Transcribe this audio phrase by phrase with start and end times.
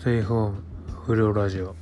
[0.00, 0.62] ステイホーム
[1.06, 1.74] 不良ラジオ。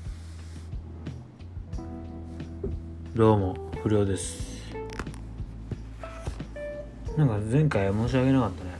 [3.15, 4.75] どうも不良です。
[7.15, 8.71] なんか前回申し訳なかったね。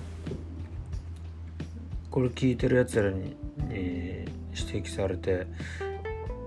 [2.11, 3.37] これ聞いてるやつらに、
[3.69, 5.47] えー指摘されて、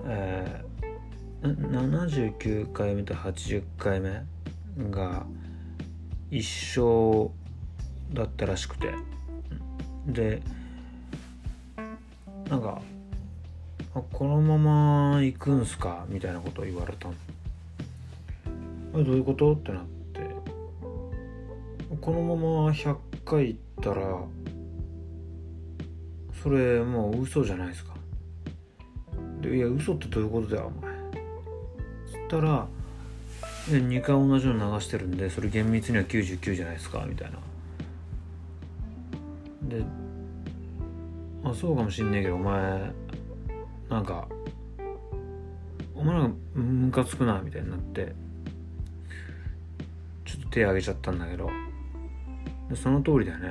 [0.07, 4.23] えー79回目と80回目
[4.89, 5.27] が
[6.31, 7.31] 一緒
[8.13, 8.91] だったらしくて。
[10.07, 10.41] で
[12.49, 12.81] なんか
[14.11, 16.05] このまま行くんすか？
[16.09, 17.13] みたいなことを言われたの。
[18.93, 19.53] どういうこと？
[19.53, 20.21] ってなって。
[22.01, 24.23] このまま100回行ったら
[26.41, 27.93] それもう嘘じゃないですか。
[29.41, 30.93] でいや嘘ってどういうことだよお前。
[32.07, 32.67] そしたら
[33.67, 37.37] 2回同じの流してるんでそれ厳密には99じゃないですかみたいな。
[39.77, 39.83] で
[41.49, 42.93] まあそうかもしんねえけどお前
[43.89, 44.27] なんか
[45.95, 48.13] お前なんかムカつくなみたいになって
[50.25, 51.49] ちょっと手挙げちゃったんだけど。
[52.75, 53.49] その通りだよね。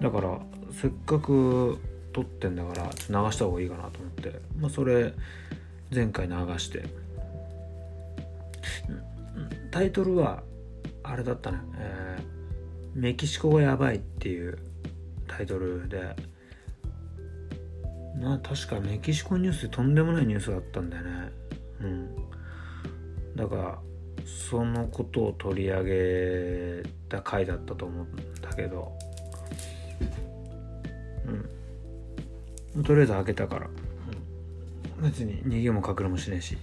[0.00, 0.38] だから
[0.70, 1.76] せっかく
[2.12, 4.40] 撮ってんだからちょっと流した方がいいかなと思って。
[4.60, 5.12] まあそれ
[5.92, 6.84] 前回流して。
[9.72, 10.44] タイトルは
[11.02, 12.34] あれだったね、えー
[12.94, 14.56] メキシコがやばいっていう
[15.26, 16.14] タイトルで。
[18.16, 21.32] な確かメキシコニュースでとんでもないニュースがあったんだよね。
[21.80, 22.16] うん。
[23.36, 23.78] だから
[24.24, 28.92] そのことを取り上げた回だったと思うんだけど。
[32.74, 32.82] うん。
[32.84, 33.74] とりあえず開けたから、うん
[35.02, 36.56] 別に逃げも隠れもしねえし。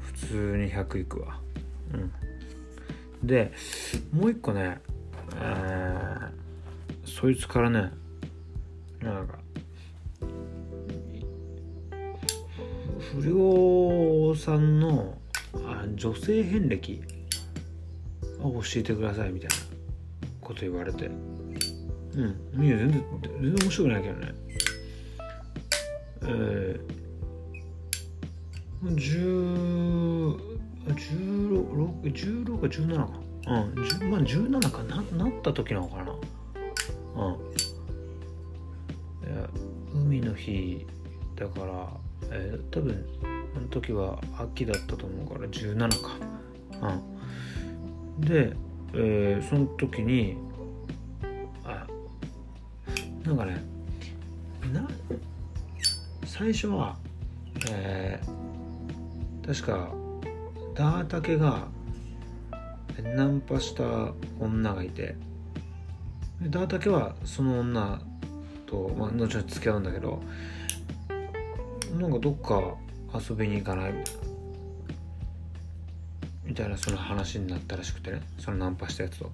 [0.00, 1.38] 普通に100いくわ。
[1.92, 2.12] うん。
[3.26, 3.52] で
[4.12, 4.80] もう一個ね、
[5.36, 6.42] えー
[7.04, 7.90] そいつからね
[9.02, 9.38] なんか。
[13.12, 15.18] 不良さんの
[15.66, 17.02] あ女性遍歴
[18.40, 19.54] を教えてくださいみたいな
[20.40, 21.06] こと言われて。
[21.06, 22.64] うん。
[22.64, 24.34] いや全然全然面白くないけどね。
[26.24, 30.52] えー、10
[30.86, 33.08] 16, 16か17か。
[33.46, 33.74] うん。
[33.82, 36.14] 10まあ17かななった時なのかな
[40.42, 40.86] 日
[41.36, 41.88] だから、
[42.30, 43.04] えー多分
[43.54, 46.16] あの時は秋だったと思うから17か。
[48.18, 48.20] うん。
[48.20, 48.56] で、
[48.94, 50.36] えーその時に
[51.64, 51.86] あ
[53.24, 53.62] なんかね
[54.72, 54.88] な
[56.24, 56.96] 最初は
[57.70, 59.92] えー確か
[60.74, 61.66] ダータケが
[63.02, 65.16] ナンパした女がいて
[66.44, 68.00] ダータケはその女
[68.72, 70.22] と、まあ、後々付き合うんだけど
[71.98, 72.74] なんかどっか
[73.14, 73.92] 遊びに行かない？
[73.92, 74.22] みたいな
[76.44, 79.30] みたいなその話になったらしくてねそのナンパしたやつと。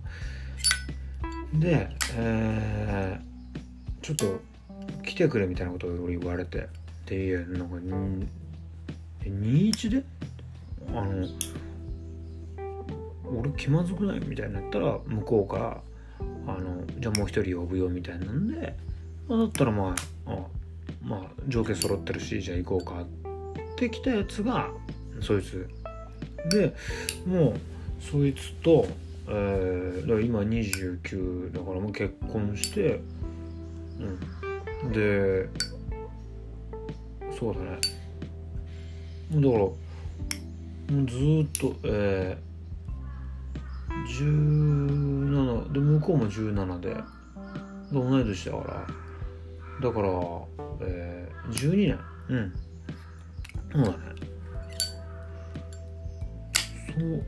[1.54, 3.28] で、えー
[4.02, 4.40] ちょっと
[5.04, 6.60] 来てくれみたいなことを俺言われて。
[6.60, 6.64] っ
[7.04, 7.76] ていうなんか
[9.24, 10.04] 21で？
[10.88, 11.26] あの
[13.34, 14.20] 俺気まずくない？
[14.20, 15.80] みたいになったら向こうから
[16.46, 18.76] あのじゃあもう一人呼ぶよみたいなんで、
[19.28, 19.94] まあ、だったらま
[20.26, 20.38] ああ
[21.04, 24.70] まあ条件揃ってるしじゃあ行こうかって来たやつが
[25.20, 25.68] そいつ。
[26.50, 26.74] で
[27.26, 27.54] もう
[28.00, 28.86] そいつと、
[29.28, 33.00] えーだから今29だからもう結婚して
[34.84, 34.92] うん。
[34.92, 35.48] で
[37.38, 37.78] そうだね。
[39.32, 39.74] だからも
[40.88, 46.96] うずっとえー、17で向こうも17で
[47.92, 49.07] 同い年だから。
[49.80, 50.08] だから、
[50.80, 52.00] えー、12年。
[52.28, 52.52] うん。
[53.72, 53.98] そうだね。
[56.98, 57.24] そう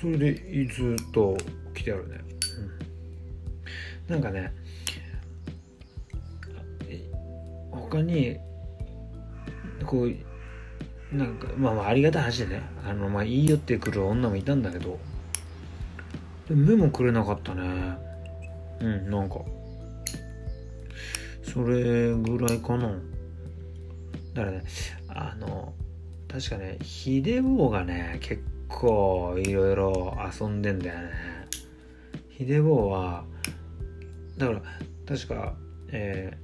[0.00, 1.36] それでずっと
[1.74, 2.20] 来てあるね、
[4.08, 4.52] うん、なんかね
[7.70, 8.38] 他に
[9.84, 12.62] こうなんかまあまあありがたい話でね。
[12.86, 14.98] あのまあいいよってくる女もいたんだけど。
[16.48, 17.98] で目もくれなかったね。
[18.80, 19.40] うんなんか
[21.52, 22.88] それぐらいかな。
[24.34, 24.64] だからね
[25.08, 25.74] あの
[26.28, 31.10] 確かねヒデボーがね結構いろいろ遊んでんだよね。
[32.28, 33.24] ヒデボーは
[34.38, 34.62] だから
[35.06, 35.54] 確か
[35.92, 36.38] え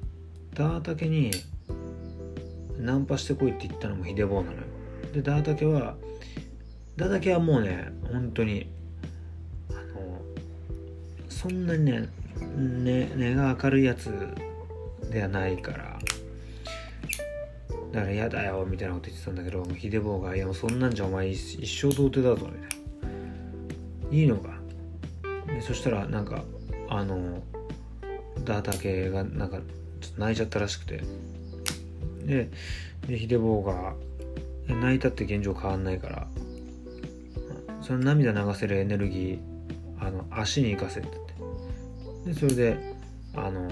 [0.53, 1.31] ー、ダータケに
[2.79, 4.63] ナンパしてこいって言ったのもヒデボーなのよ。
[5.15, 5.97] でダータケは
[6.97, 8.69] ダータケはもうね本当に
[9.71, 10.21] あの
[11.29, 12.09] そんなにね
[12.57, 14.11] ね根が明るいやつ
[15.17, 15.99] ではないから。
[17.93, 22.79] だから嫌だよみたいなこと言ってたんだけどヒデボーが「いやもうそんなんじゃお前一生童貞だぞ」みたい
[24.11, 24.61] な「いいのか」
[25.49, 26.45] でそしたらなんか
[26.91, 27.43] あの
[28.45, 29.61] ダータ系がなんか
[30.01, 31.03] ちょっと泣いちゃったらしくて。
[32.27, 32.51] で
[33.07, 33.95] でヒデボーが
[34.69, 36.27] 泣いたって現状変わんないから
[37.81, 41.11] その涙流せるエネルギーあの足に生かせって。
[42.27, 42.95] でそれで
[43.35, 43.71] あの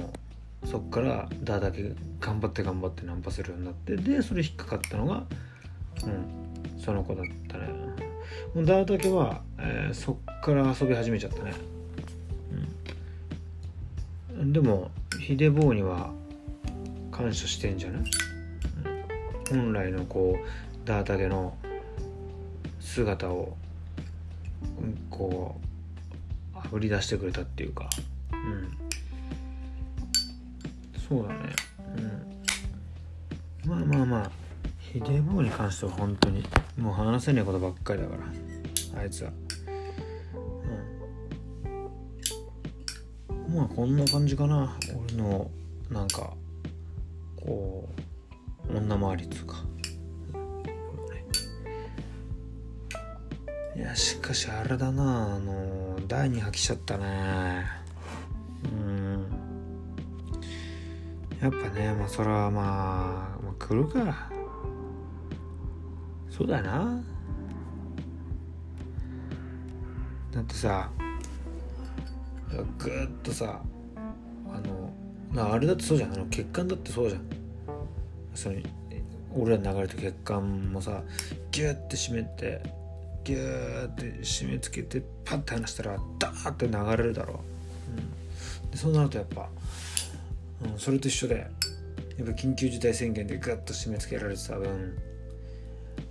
[0.65, 5.25] そっからダーだけ頑張って頑張ってナンパするようになってでそれ引っかかったのが
[6.05, 7.69] うんその子だったね。
[8.55, 11.55] もうダーだけは、えー、そっから遊び始めちゃったね。
[14.39, 14.53] うん。
[14.53, 14.91] でも
[15.21, 16.11] ヒデボーには
[17.11, 18.03] 感謝してんじゃない、
[19.53, 21.57] うん、本来のこうダータケの
[22.81, 23.57] 姿を
[25.11, 25.61] こ
[26.55, 27.89] うあぶり出してくれたっていうか。
[28.33, 28.84] うん。
[31.09, 31.53] そうだね。
[33.67, 33.71] うん。
[33.71, 34.31] まあまあまあ。
[34.79, 36.45] ヒデボーに関しては本当に。
[36.79, 38.17] もう話せないことばっかりだか
[38.95, 39.01] ら。
[39.01, 39.33] あいつは。
[43.49, 43.55] うん。
[43.55, 44.77] まあこんな感じかな。
[45.09, 45.51] 俺の
[45.91, 46.33] なんか
[47.37, 47.89] こ
[48.69, 49.65] う女回りっつうか。
[53.77, 55.35] いやしかしあれだな。
[55.35, 57.84] あの第2波来ちゃったね。
[61.45, 64.31] やっぱねまあそれはまあ、まあ、来るか。
[66.31, 67.03] そうだな。
[70.33, 70.91] だってさ
[72.79, 72.93] ぐっ
[73.23, 73.61] とさ
[74.47, 76.15] あのあれだってそうじゃん。
[76.15, 77.23] あの血管だってそうじゃん。
[78.35, 78.57] その
[79.35, 81.03] 俺ら流れた血管もさ
[81.51, 82.63] ギュッて締めて
[83.23, 87.35] ギューって締め付けてパッて離したらダーって流れるだろ。
[87.35, 89.51] う、うん、でそうなるとやっぱ、
[90.65, 91.47] うん、それと一緒で
[92.17, 94.97] やっぱ緊急事態宣言でグッと締め付けられてた分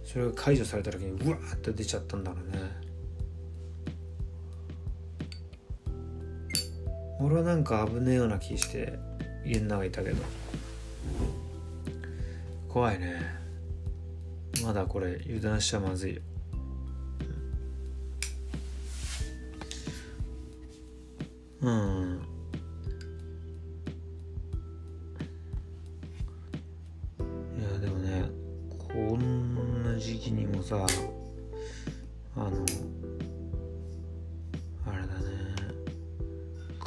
[0.03, 2.83] それが解除された時にうわーって出ちゃったんだろうね。
[7.19, 8.99] 俺はなんか危ねえような気して
[9.45, 10.17] 家の中いたけど。
[12.67, 13.21] 怖いね。
[14.63, 16.21] まだこれ油断しちゃまずいよ。
[21.61, 22.32] うん。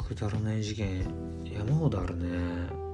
[0.07, 1.05] くだらない事件
[1.43, 2.86] 山ほどあるね。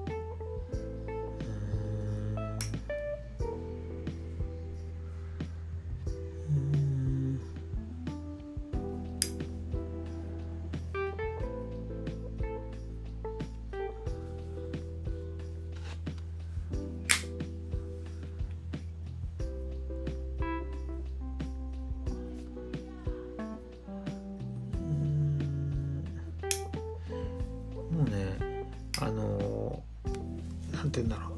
[30.94, 31.30] て言うんだろ。
[31.30, 31.32] う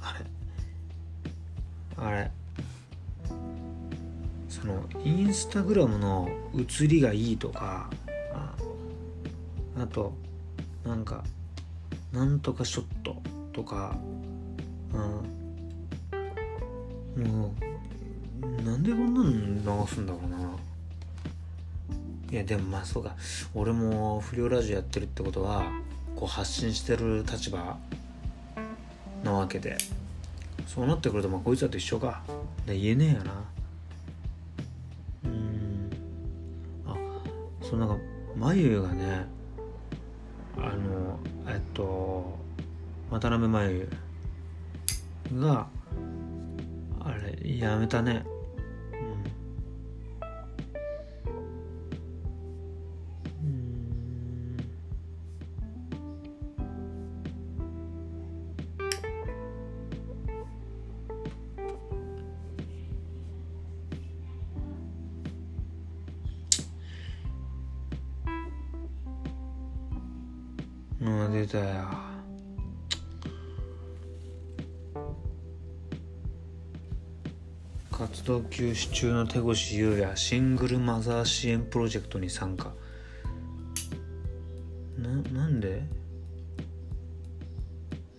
[0.00, 0.20] あれ。
[1.96, 2.30] あれ。
[4.48, 7.90] そのインスタグラムの写りがいいとか
[9.76, 10.14] あと
[10.84, 11.24] なんか
[12.12, 13.16] なんとかショット
[13.52, 13.96] とか、
[17.16, 17.54] うん、も
[18.60, 20.38] うなんでこんなの流すんだろうな。
[22.30, 23.14] いやでもまあそうか。
[23.54, 25.64] 俺も不良ラジオやってるってことは
[26.16, 27.78] こう発信してる立場
[29.24, 29.76] なわけで。
[30.66, 32.22] そうなってくるとまあこいつらと一緒か。
[32.66, 33.32] で言えねえよな。
[35.24, 35.90] うん。
[36.86, 36.96] あ
[37.62, 38.04] そのなんか
[38.36, 39.26] 眉がね
[40.56, 42.38] あのえっと
[43.10, 43.88] 渡辺眉
[45.34, 45.66] が
[47.00, 48.24] あれやめたね。
[77.98, 82.72] 活動休止中の手越優也シングルマザー支援プロジェクトに参加。
[84.96, 85.82] ななんで？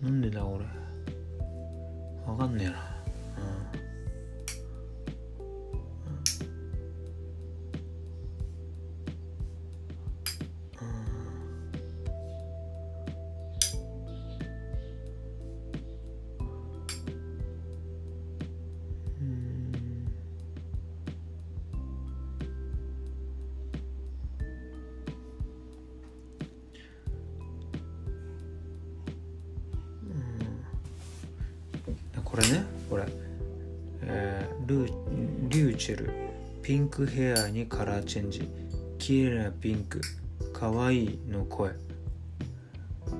[0.02, 0.66] なんでだ俺？
[2.26, 2.89] わかんねえな。
[32.40, 33.04] れねこれ、
[34.02, 36.10] えー、ルリューチェル。
[36.62, 38.48] ピンクヘアにカラーチェンジ。
[38.98, 40.00] 綺麗なピンク。
[40.52, 41.70] かわいいの声。
[43.10, 43.14] う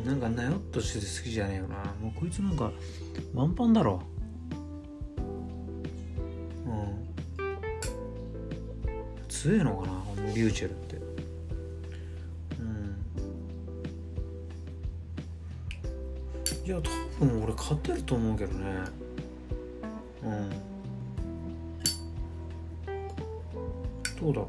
[0.00, 0.04] ん。
[0.04, 1.76] なんかなよっとしてて好きじゃねえよな。
[2.00, 2.70] もうこいつなんか
[3.32, 4.02] 満帆だろ。
[6.66, 7.08] うん。
[9.28, 11.13] 強えのかなこのリューチェルって。
[16.74, 16.82] や
[17.20, 18.66] 多分俺勝てると思うけどね。
[20.24, 20.50] うん。
[24.20, 24.48] どうだろ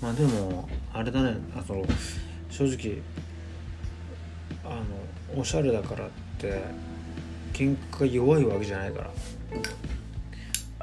[0.00, 0.04] う。
[0.04, 1.36] まあでもあれだね。
[1.54, 1.84] あの
[2.50, 2.98] 正直
[4.64, 4.74] あ
[5.34, 6.62] のおしゃれだからって
[7.52, 9.10] 喧嘩が弱いわけじゃないから。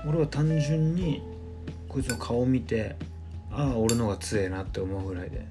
[0.07, 1.21] 俺は単純に
[1.89, 2.95] こいつの顔を見て
[3.51, 5.45] ああ俺の方が強えなって思うぐらいで。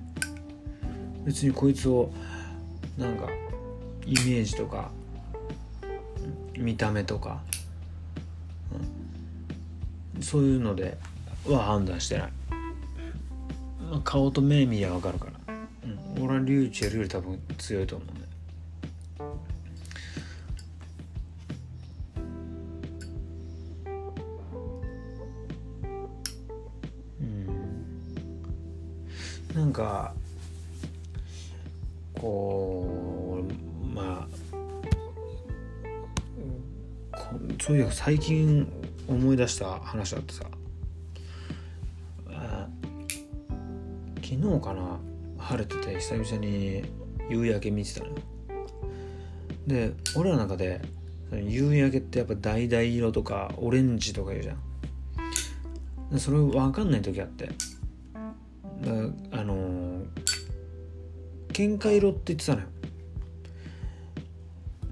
[1.24, 2.12] 別にこいつを
[2.96, 3.28] なんか
[4.06, 4.92] イメージとか
[6.58, 7.42] 見た目とか、
[10.14, 10.98] うん、そういうので
[11.46, 12.32] は判断してない、
[13.90, 15.54] まあ、顔と目見りゃ分かるから、
[16.16, 18.14] うん、俺はリューチェルより多分強いと思うね。
[27.20, 27.24] う
[29.54, 29.56] ん。
[29.56, 30.12] なんか
[32.20, 33.05] こう
[37.60, 38.70] そういや最近
[39.08, 40.44] 思い出した話だってさ。
[44.28, 44.98] 昨日かな
[45.38, 46.82] 晴れてて久々に
[47.30, 48.14] 夕焼け見てたのよ。
[49.68, 50.80] で俺らの中で
[51.32, 54.54] 夕焼けってやっぱ橙色とかオレンジとか言うじゃ
[56.14, 56.18] ん。
[56.18, 57.50] それ分かんない時あって。
[59.32, 60.06] あのー、
[61.52, 62.66] 喧嘩色って言ってたのよ。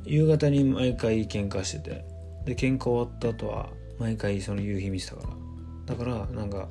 [0.04, 2.13] 夕方に毎回喧嘩してて。
[2.44, 5.28] で喧嘩終わった後は毎回その夕日見てたから。
[5.86, 6.68] だからなんか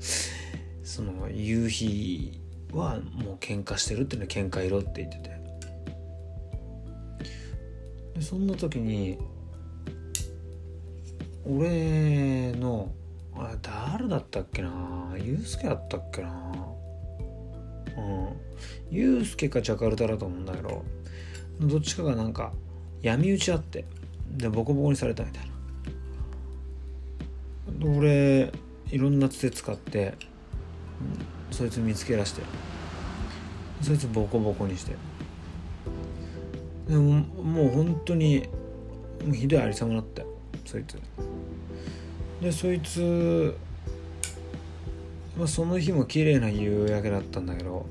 [0.84, 5.34] その夕日はもう喧嘩してるっていうのは喧嘩色って言ってて。
[8.16, 9.18] でそんな時に
[11.46, 12.92] 俺の
[13.36, 15.16] あれ誰だったっけな？
[15.18, 16.54] ユうスケだったっけな？
[17.98, 18.30] うん。
[18.92, 20.84] ユうスケかジャカルタだと思うんだけど
[21.62, 22.54] どっちかがなんか
[23.02, 23.86] 闇討ちあって
[24.28, 25.53] でボコボコにされたみたいな。
[27.82, 28.52] 俺
[28.92, 30.14] いろんなつて使って、
[31.52, 32.42] そいつ見つけ出して
[33.82, 34.96] そいつボコボコにして。
[36.88, 38.48] でももう本当に
[39.34, 40.24] ひどいありさまだった
[40.66, 41.00] そいつ。
[42.42, 43.56] でそいつ、
[45.38, 47.86] まあ、その日も綺麗な夕焼けだったんだけど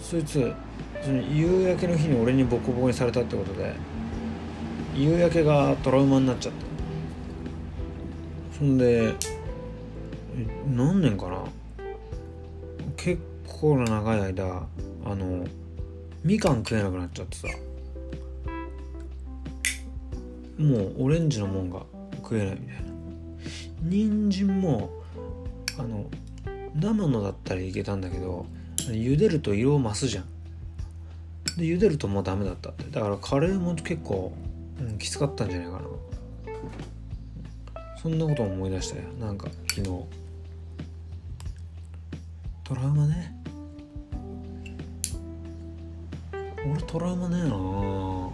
[0.00, 0.52] そいつ
[1.00, 3.72] その夕焼けの日に俺にボコボコにされたってことで
[4.96, 6.71] 夕焼けがトラウマになっちゃった。
[8.62, 9.12] そんで
[10.72, 11.42] 何年かな？
[12.96, 13.20] 結
[13.60, 14.68] 構な長い間
[15.04, 15.44] あの
[16.22, 17.48] みかん食えなくなっちゃってさ。
[20.60, 21.82] もうオレンジのもんが
[22.18, 22.82] 食えないみたいな。
[23.82, 24.90] 人参も
[25.76, 26.06] あの
[26.76, 30.24] 生のだったらいけたんだけど茹でると色を増すじゃん。
[31.56, 32.84] で茹でるともうダメだったって。
[32.92, 34.32] だからカレーも結構、
[34.78, 35.80] うん、きつかったんじゃないかな。
[38.02, 39.04] そんなこと思い出したよ。
[39.20, 39.84] なんか昨日。
[42.64, 43.32] トラウマね。
[46.68, 48.28] 俺トラウマねえな。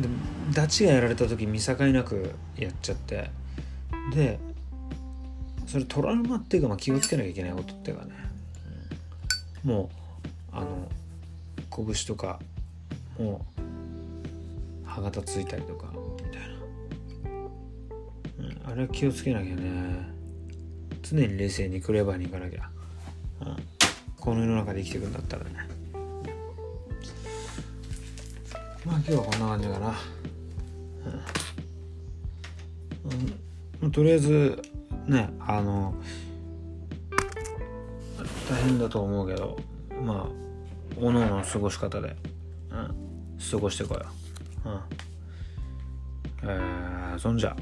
[0.00, 0.08] で
[0.54, 3.30] ダチがやられた時見境なくやっちゃって。
[4.14, 4.38] で
[5.66, 8.12] それトラウマっていうか、まあ、気をつけなきゃいけないことっていうかね。
[9.64, 9.90] も
[10.52, 10.88] うあの
[11.70, 12.38] 拳とか
[13.18, 13.63] もう
[14.94, 15.92] 歯型ついたりとか
[16.24, 17.40] みたいな、
[18.38, 20.14] うん、あれは気をつけなきゃね。
[21.02, 22.70] 常に冷静にクレバーにいかなきゃ、
[23.40, 23.56] うん、
[24.16, 25.50] この世の中で生きていくんだったらね。
[28.86, 29.94] まあ今日はこんな感じかな、
[33.80, 34.62] うん、とりあえず
[35.06, 35.94] ねあの
[38.48, 39.58] 大変だと思うけど
[40.02, 40.44] まあ
[41.00, 42.14] おのおの過ごし方で、
[42.70, 42.94] うん、
[43.50, 44.23] 過ごしてこよう、
[44.64, 44.80] うん。
[46.42, 47.56] えー、そんじゃ。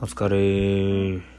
[0.00, 1.37] お疲れ